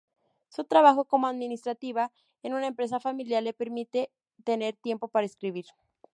Su 0.49 0.63
trabajo 0.63 1.05
como 1.05 1.27
administrativa 1.27 2.11
en 2.41 2.55
una 2.55 2.65
empresa 2.65 2.99
familiar 2.99 3.43
le 3.43 3.53
permite 3.53 4.09
tener 4.43 4.75
tiempo 4.75 5.09
para 5.09 5.27
escribir. 5.27 5.67